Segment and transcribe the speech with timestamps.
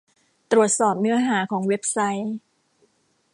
[0.51, 2.33] ตรวจสอบเนื้อหาของเว็บไซต์